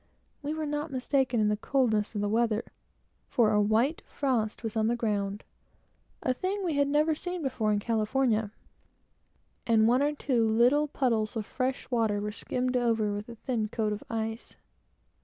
We 0.41 0.55
were 0.55 0.65
not 0.65 0.89
mistaken 0.89 1.39
in 1.39 1.47
the 1.49 1.55
coldness 1.55 2.15
of 2.15 2.21
the 2.21 2.27
weather, 2.27 2.65
for 3.29 3.51
a 3.51 3.61
white 3.61 4.01
frost 4.07 4.63
was 4.63 4.75
on 4.75 4.87
the 4.87 4.95
ground, 4.95 5.43
a 6.23 6.33
thing 6.33 6.63
we 6.65 6.73
had 6.73 6.87
never 6.87 7.13
seen 7.13 7.43
before 7.43 7.71
in 7.71 7.77
California, 7.77 8.51
and 9.67 9.87
one 9.87 10.01
or 10.01 10.15
two 10.15 10.49
little 10.49 10.87
puddles 10.87 11.35
of 11.35 11.45
fresh 11.45 11.87
water 11.91 12.19
were 12.19 12.31
skimmed 12.31 12.75
over 12.75 13.13
with 13.13 13.29
a 13.29 13.35
thin 13.35 13.67
coat 13.67 13.93
of 13.93 14.03
ice. 14.09 14.55